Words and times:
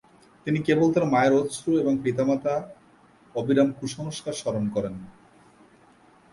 তিনি 0.47 0.59
কেবল 0.67 0.87
তার 0.93 1.05
মায়ের 1.13 1.33
অশ্রু 1.39 1.71
এবং 1.81 1.93
পিতামাতা 2.03 2.55
অবিরাম 3.35 3.69
কুসংস্কার 3.79 4.33
স্মরণ 4.39 4.65
করেন। 4.75 4.93